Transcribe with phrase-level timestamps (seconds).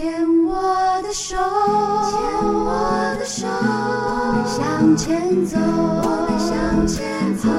[0.00, 0.10] 牵
[0.46, 1.44] 我的手，牵
[2.42, 7.50] 我的手，我们向前走，我们向前走。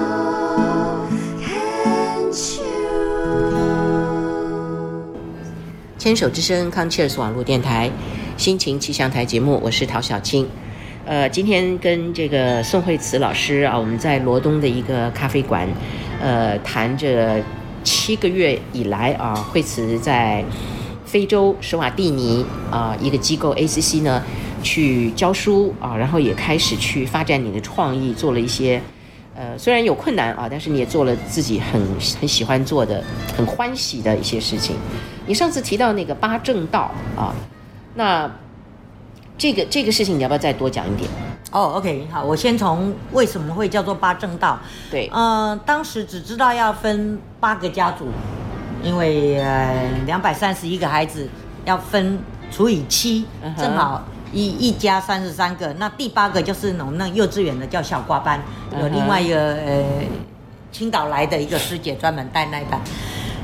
[5.99, 7.92] 牵手之声康 Cheers 网络电台
[8.38, 10.49] 心情气象台节目，我是陶小青。
[11.05, 15.69] 呃，今天跟这个宋慧慈老师啊，我们在罗东的一个咖啡馆，
[16.20, 17.39] 呃，谈着
[17.84, 20.44] 七个月以来啊，慧慈在
[21.12, 24.24] 非洲史瓦蒂尼啊一个机构 ACC 呢
[24.64, 28.82] 去教书啊，然后也开始去发展你的创意，做了一些
[29.36, 31.82] 呃虽然有困难啊，但是你也做了自己很
[32.22, 33.04] 很喜欢做的、
[33.36, 34.78] 很欢喜的一些事情。
[35.26, 37.36] 你上次提到那个八正道啊，
[37.96, 38.32] 那
[39.38, 41.10] 这个这个事情你要不要再多讲一点？
[41.52, 44.58] 哦，OK，好，我先从为什么会叫做八正道。
[44.90, 48.05] 对，呃，当时只知道要分八个家族，
[48.84, 51.27] 因为呃两百三十一个孩子
[51.66, 52.20] 要分
[52.52, 55.73] 除以七嗯，正好一一家三十三个。
[55.73, 58.40] 那第八个就是我们那幼稚园的叫小瓜班，
[58.79, 59.84] 有另外一个呃
[60.71, 62.79] 青岛来的一个师姐专门带那一班。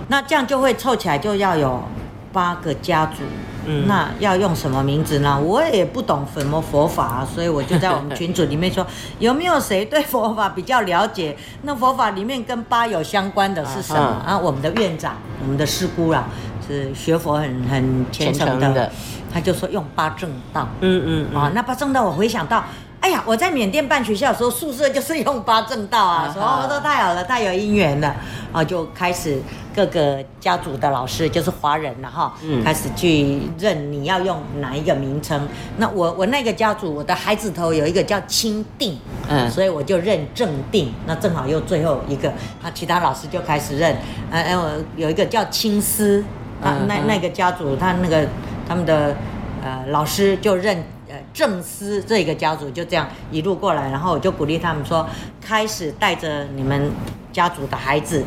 [0.07, 1.83] 那这样就会凑起来就要有
[2.31, 3.23] 八个家族。
[3.67, 5.39] 嗯那要用什么名字呢？
[5.39, 8.85] 我也不懂什么佛法、所以我就在我们群组里面说，
[9.19, 11.37] 有没有谁对佛法比较了解？
[11.63, 13.99] 那佛法里面跟八有相关的是什么？
[13.99, 16.25] 啊啊，我们的院长，我们的师姑啦，
[16.67, 18.91] 是学佛很很虔诚的，的
[19.33, 20.67] 他就说用八正道。
[20.81, 22.63] 嗯嗯啊，那八正道我回想到，
[23.01, 28.15] 哎呀，我在缅甸办学校的时候，宿舍就是用八正道啊，说哦，都太好了，太有姻缘了，
[28.53, 29.41] 啊，就开始
[29.77, 35.47] 各个家族的老师，就是华人了哈，嗯开始去认你要用哪一个名称。
[35.77, 38.97] 那我我那个家族，我的孩子头有一个叫清定，
[39.29, 43.95] 嗯所以我就认正定，那正好又最后一个，那其他老师就开始认，
[44.31, 46.23] 呃呃，我有一个叫青丝，
[46.59, 48.27] 啊，那那个家族他那个
[48.67, 49.15] 他们的
[49.63, 50.75] 呃老师就认
[51.07, 55.07] 呃正思这个家族就这样一路过来，然后我就鼓励他们说，
[55.39, 56.89] 开始带着你们
[57.31, 58.23] 家族的孩子。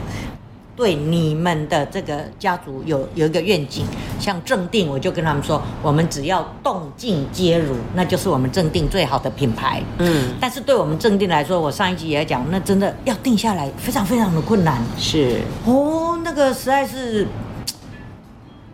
[0.80, 3.84] 对你们的这个家族有有一个愿景，
[4.18, 9.82] 像正定，我就跟他们说，我们只要动静皆如，那就是我们正定最好的品牌。
[9.98, 17.26] 嗯，但是对我们正定来说，我上一集也讲，那真的要定下来非常非常的困难是哦，那个实在是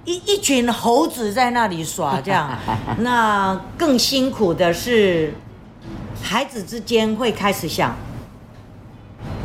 [0.05, 2.56] 一一群猴子在那里耍这样。
[3.03, 5.34] 那更辛苦的是，
[6.23, 7.97] 孩子之间会开始想，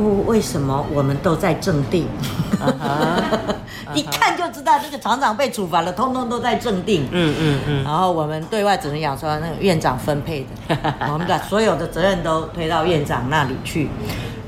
[0.03, 2.07] 为为什么我们都在正定？
[3.93, 7.07] 一看就知道这个厂长被处罚了，通通都在正定。
[7.11, 10.77] 嗯嗯嗯，然后我们对外只能讲说，那个院长分配的，
[11.11, 13.89] 我们把所有的责任都推到院长那里去。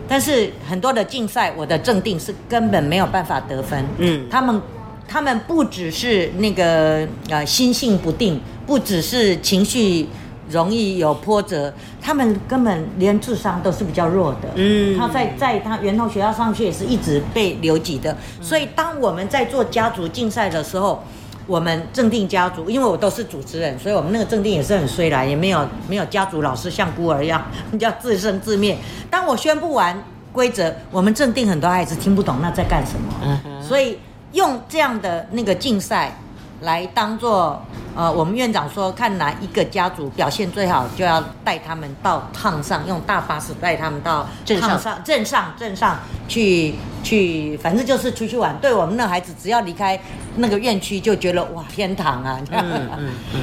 [0.08, 3.84] 但是很多的竞赛，我的正定是根本没有办法得分。
[3.97, 4.62] 嗯他们
[5.08, 10.08] 他们不只是那个呃心性不定，不只是情绪
[10.50, 14.50] 容易有波折，他们根本连智商都是比较弱的。
[14.56, 21.04] 嗯他在在他源头学校上去也是一直被留级的，所以当我们在做家族竞赛的时候。
[21.46, 27.46] 我们正定家族，因为我都是主持人，所以我们那个正定也是很衰啦，也没有没有家族老师像孤儿一样
[27.80, 28.78] 要自生自灭。
[29.10, 33.98] 当我宣布完规则，我们正定很多孩子听不懂那在干什么，所以
[34.31, 36.18] 用这样的那个竞赛
[36.63, 37.62] 来当做
[37.96, 48.57] 呃，我们院长说看哪一个家族表现最好，就要带他们到趟上，用大巴士带他们到镇上趟上镇上镇上去去，反正就是出去玩。
[48.59, 50.00] 对我们那孩子，只要离开
[50.38, 52.40] 那个院区，就觉得哇天堂啊！
[52.50, 53.41] 嗯嗯嗯，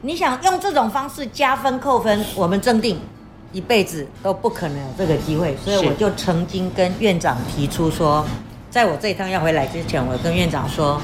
[0.00, 2.98] 你想用这种方式加分扣分，我们正定
[3.52, 8.24] 一辈子都不可能有这个机会，所以我就曾经跟院长提出说，
[8.70, 10.98] 在我这一趟要回来之前，我跟院长说，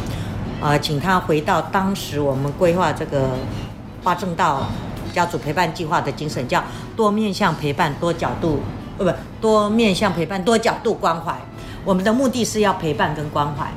[0.61, 3.31] 呃，请他回到当时我们规划这个
[4.03, 4.67] 八正道
[5.13, 6.63] 家族陪伴计划的精神，叫
[6.97, 8.61] 多面向陪伴，多角度，
[8.99, 11.35] 呃，不，多面向陪伴，多角度关怀。
[11.85, 13.71] 我们的目的是要陪伴跟关怀。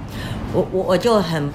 [0.53, 1.49] 我我我就很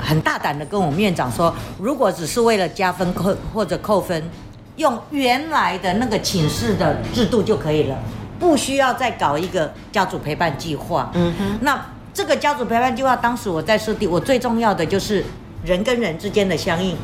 [0.00, 4.30] 很大胆的跟我们院长说，如果只是为了加分扣或者扣分，
[4.76, 7.96] 用原来的那个寝室的制度就可以了，
[8.38, 11.10] 不需要再搞一个家族陪伴计划。
[11.14, 11.80] 嗯哼，那
[12.12, 15.24] 这个家族陪伴计划，当时我在设定，我最重要的就是
[15.64, 16.96] 人跟人之间的相应。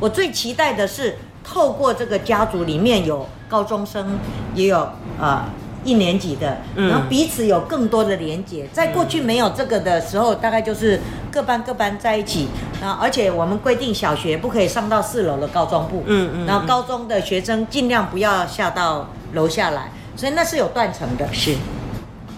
[0.00, 4.18] 我最期待的是透过这个家族里面有高中生，
[4.54, 4.88] 也有
[5.20, 5.44] 呃
[5.84, 8.66] 一年级的，嗯然后彼此有更多的连接。
[8.72, 10.98] 在过去没有这个的时候，大概就是
[11.30, 12.48] 各班各班在一起，
[12.82, 21.32] 啊，而且我们规定小学不可以上到四楼的高中部，嗯嗯然后高中的学生尽量不要下到楼下来，所以那是有断层的。
[21.32, 21.54] 是，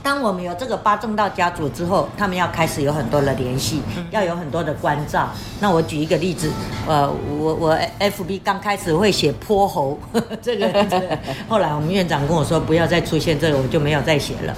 [0.06, 3.82] 当我们有这个八正道家族之后，他们要开始有很多的联系，
[4.12, 5.29] 要有很多的关照。
[5.58, 6.49] 那我举一个例子，
[6.87, 7.11] 呃，
[7.41, 9.99] 我我 FB 刚开始会写泼猴
[10.41, 11.03] 这个例子，
[11.50, 14.55] 后来我们院长跟我说不要再出现这个，我就没有再写了，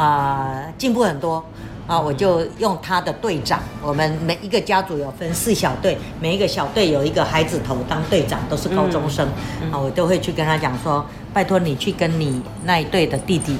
[0.00, 1.44] 啊、进步很多。
[1.88, 9.26] 啊，我就用他的队长，我们每一个家族有分四小队，每一个小队有一个孩子头当队长，都是高中生。
[9.72, 13.58] 啊，我都会去跟他讲说，拜托你去跟你那一队的弟弟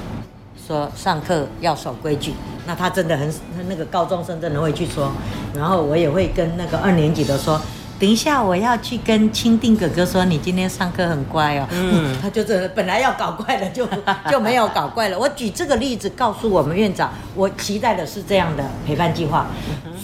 [0.72, 2.32] 说，上课要守规矩。
[2.66, 3.30] 那他真的很，
[3.68, 5.12] 那个高中生真的会去说，
[5.54, 7.60] 然后我也会跟那个二年级的说。
[8.00, 11.66] 等一下，我要去跟钦定哥哥说，你今天上课很乖哦。
[11.70, 13.86] 嗯， 他就这本来要搞怪的， 就
[14.30, 15.18] 就没有搞怪了。
[15.18, 19.46] 我举这个例子告诉我们院长，我期待的是这样的陪伴计划。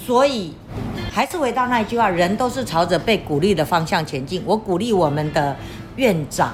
[0.07, 0.53] 所以
[1.11, 4.43] 还是回到那一句话，人都是朝着被鼓励的方向前进。
[4.45, 5.57] 我鼓励我们的
[5.97, 6.53] 院长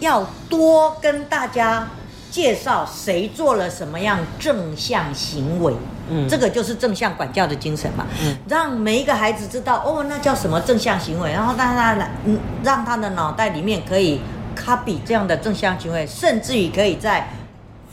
[0.00, 1.86] 要多跟大家
[2.30, 5.74] 介绍谁做了什么样正向行为。
[6.12, 8.04] 嗯这个就是正向管教的精神嘛。
[8.22, 11.94] 嗯让每一个孩子知道哦，那叫什么正向行为，然后让他
[12.24, 14.20] 嗯，让他的脑袋里面可以
[14.56, 17.28] copy 这样的正向行为，甚至于可以再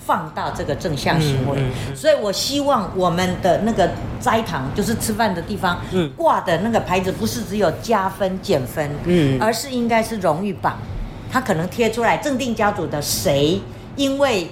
[0.04, 1.60] 放大这个正向行为。
[1.60, 3.88] 嗯嗯所以我希望我们的那个
[4.20, 10.78] 斋堂，就是吃饭的地方，嗯挂的那个牌子不是只有加分减分，嗯而是应该是荣誉榜，
[11.32, 13.62] 他可能贴出来正定家族的谁，
[13.98, 14.48] 因为。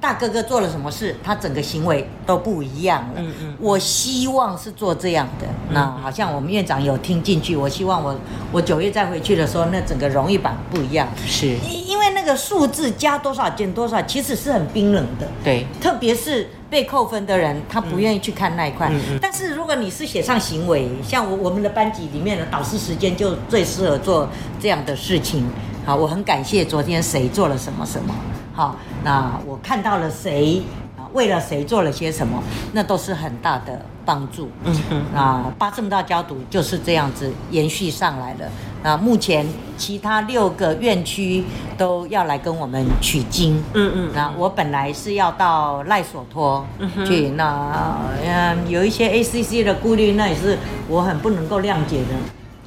[0.00, 3.14] 大哥哥做了什么事，他整个行为都不一样了。
[3.16, 5.46] 嗯嗯我希望是做这样的。
[5.70, 8.14] 那好像我们院长有听进去，我希望我
[8.52, 11.08] 我九月再回去的时候，那整个荣誉榜不一样。
[11.26, 15.26] 是，因因为那个数字加多少减多少，其实是很冰冷的。
[15.42, 18.90] 对，特别是被扣分的人，他不愿意去看那一块。
[18.92, 24.28] 嗯嗯但是如果你是写上行为，像我我们的班级里面的导师时间就最适合做
[24.60, 25.46] 这样的事情。
[25.86, 28.14] 好，我很感谢昨天谁做了什么什么。
[28.54, 30.62] 好，那我看到了谁
[30.96, 32.40] 啊，为了谁做了些什么，
[32.72, 34.48] 那都是很大的帮助。
[34.62, 38.48] 嗯哼，那八正道教读就是这样子延续上来了。
[38.84, 39.44] 那目前
[39.76, 41.42] 其他六个院区
[41.76, 43.56] 都要来跟我们取经。
[43.72, 46.64] 嗯嗯，那我本来是要到赖索托
[47.04, 50.56] 去，那嗯有一些 ACC 的顾虑，那也是
[50.86, 52.14] 我很不能够谅解的。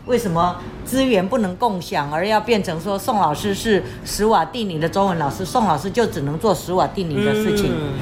[0.07, 7.71] 为什么资源不能共享，而要变成说宋老师是史瓦蒂尼的中文老师，宋老师就只能做史瓦蒂尼的事情？
[7.71, 7.94] 嗯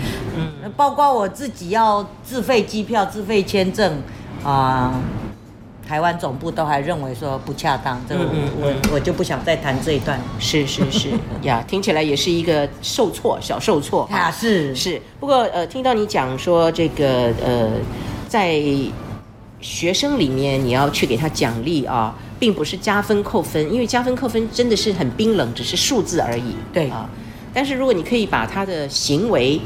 [0.64, 4.02] 嗯包括我自己要自费机票、自费签证
[4.44, 4.94] 啊、
[5.88, 8.64] 台湾总部都还认为说不恰当，这个我、嗯嗯。
[8.64, 10.20] 嗯我我就不想再谈这一段。
[10.38, 11.10] 是是是。
[11.44, 14.04] 呀，听起来也是一个受挫，小受挫。
[14.12, 14.76] 啊，是。
[14.76, 17.70] 是，不过呃，听到你讲说这个呃，
[18.28, 18.60] 在
[19.66, 26.56] 学生里面你要去给他奖励啊，并不是加分扣分，因为加分扣分真的是很冰冷，只是数字而已。
[26.72, 27.10] 对啊，
[27.52, 29.60] 但是如果你可以把他的行为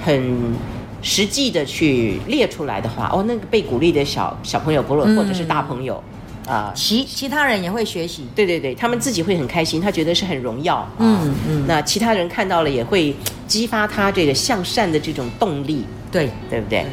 [0.00, 0.54] 很
[1.02, 6.00] 实际的去列出来的话，哦，那个被鼓励的小小朋友，不论嗯或者是大朋友
[6.46, 6.72] 啊。
[6.76, 8.28] 其其他人也会学习。
[8.36, 10.76] 对对对，他们自己会很开心，他觉得是很荣耀。
[10.76, 13.12] 啊嗯嗯那其他人看到了也会
[13.48, 16.86] 激发他这个向善的这种动力，对，对不对？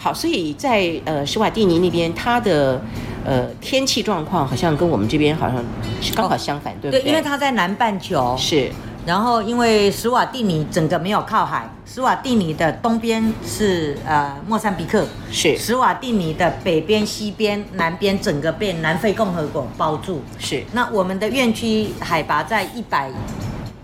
[0.00, 2.80] 好，所以在呃史瓦蒂尼那边，它的
[3.24, 5.62] 呃天气状况好像跟我们这边好像
[6.00, 7.10] 是刚好相反，对不对，对？
[7.10, 8.70] 因为它在南半球，是
[9.04, 20.22] 然后因为史瓦蒂尼整个没有靠海，史瓦蒂尼的东边是呃莫桑比克，是史瓦蒂尼的北边、西边、南边整个被南非共和国包住。
[20.38, 23.10] 是，那我们的院区海拔在一百，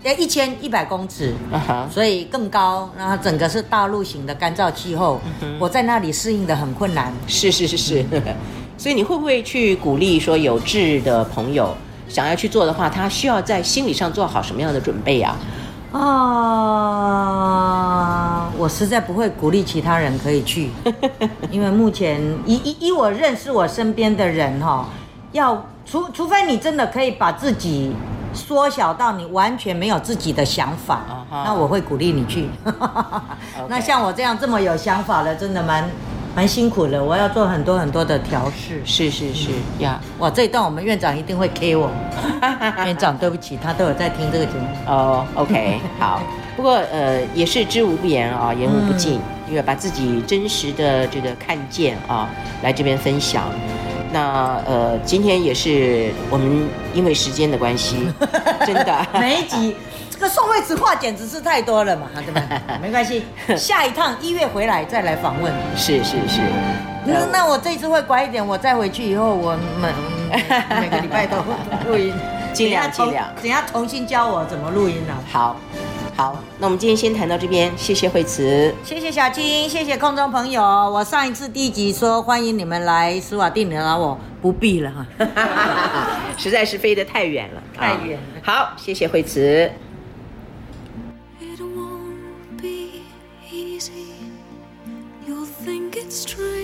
[0.05, 1.33] 呃一千一百公尺，
[1.89, 2.87] 所以更高。
[2.95, 5.19] 然后整个是大陆型的干燥气候，
[5.57, 7.11] 我在那里适应的很困难。
[7.27, 8.05] 是是是是。
[8.77, 11.75] 所以你会不会去鼓励说有志的朋友
[12.07, 15.35] 想要去做的话，他需要在心理上做好什么样的准备啊？
[15.91, 16.01] 啊，
[18.57, 20.69] 我实在不会鼓励其他人可以去，
[21.49, 24.87] 因为目前以以以我认识我身边的人哈、
[25.31, 27.91] 要除除非你真的可以把自己
[28.35, 31.01] 缩小到你完全没有自己的想法
[31.31, 32.49] 那我会鼓励你去。
[33.69, 35.89] 那像我这样这么有想法的，真的蛮
[36.35, 38.81] 蛮辛苦的，我要做很多很多的调试。
[38.85, 41.89] 是是是呀，哇，这一段我们院长一定会 K 我。
[42.85, 44.67] 院长，对不起，他都有在听这个节目。
[44.85, 46.21] 哦，OK， 好。
[46.57, 52.29] 不过呃，也是知无不言啊，言无不尽，因为把自己真实的这个看见啊，
[52.63, 53.43] 来这边分享。
[54.15, 57.97] 那呃，今天也是我们因为时间的关系，
[58.65, 59.75] 真的每一集
[60.09, 62.77] 这个宋慧慈话简直是太多了嘛，对不对？
[62.81, 63.25] 没关系，
[63.57, 65.53] 下一趟一月回来再来访问。
[65.75, 66.39] 是是是。
[67.05, 71.35] 那那我这次会乖一点，我再回去以后，我每每个礼拜都
[71.85, 72.13] 录音，
[72.53, 75.19] 尽量尽量等下重新教我怎么录音啊。
[75.29, 75.57] 好，
[76.15, 78.73] 好，那我们今天先谈到这边，谢谢惠慈。
[78.85, 80.63] 谢谢小青，谢谢空中朋友。
[80.63, 85.05] 我上一次第一集说欢迎你们来斯瓦蒂尼，拉我不必了哈。
[86.39, 89.69] 实在是飞得太远了，太远了好，谢谢惠慈。
[91.41, 93.01] It won't be
[93.51, 94.15] easy.
[95.27, 96.54] You'll think it's strange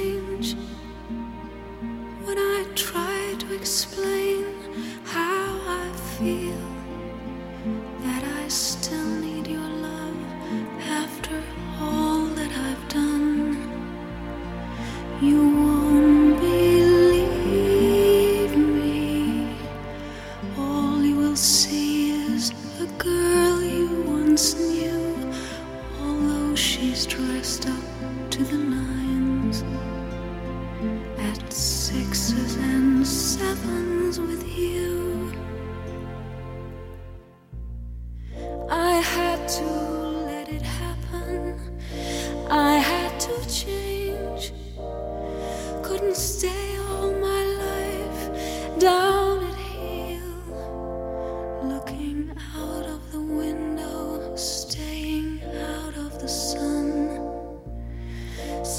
[27.08, 28.71] Dressed up to the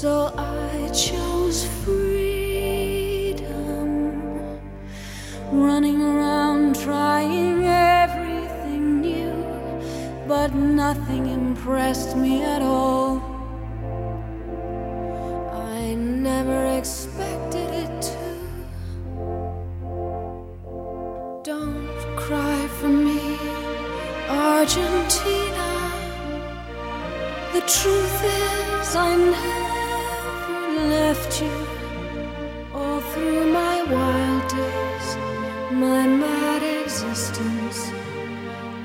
[0.03, 3.47] So I chose freedom.
[5.49, 9.33] Running around trying everything new,
[10.27, 13.21] but nothing impressed me at all.
[15.53, 18.19] I never expected it to.
[21.45, 23.37] Don't cry for me,
[24.27, 25.69] Argentina.
[27.53, 29.82] The truth is, I never
[30.89, 31.67] left you.
[32.73, 35.17] All through my wild days,
[35.71, 37.91] my mad existence,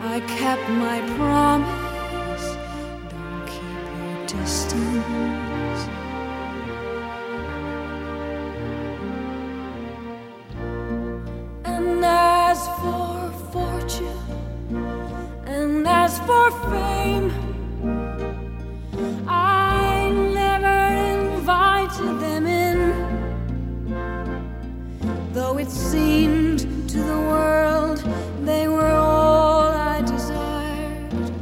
[0.00, 2.46] I kept my promise.
[3.10, 5.80] Don't keep your distance.
[11.64, 14.18] And as for fortune,
[15.46, 16.97] and as for fame,
[25.98, 27.98] seemed to the world
[28.50, 31.32] they were all I desired,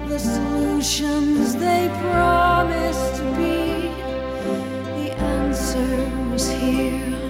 [0.08, 3.58] the solutions they promised to be.
[4.98, 5.08] The
[5.38, 5.92] answer
[6.32, 7.25] was here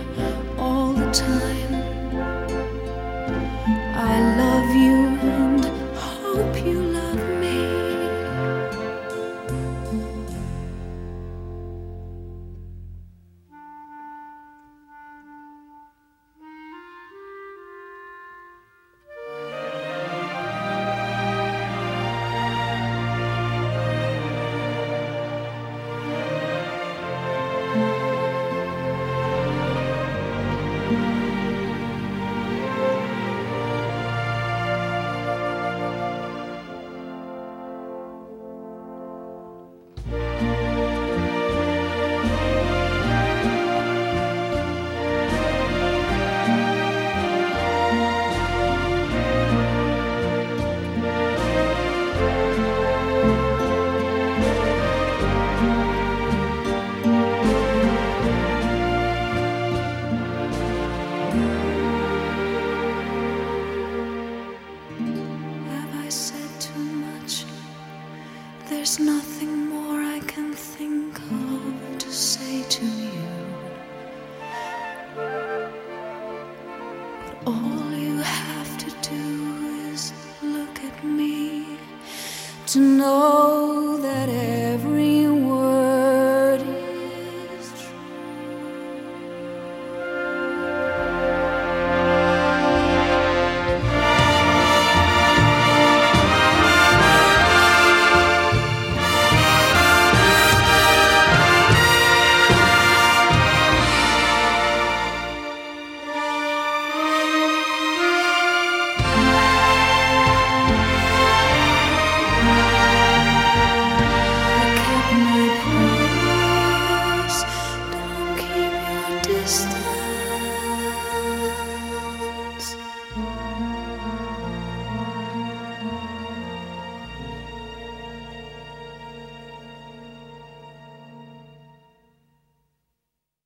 [83.07, 83.36] know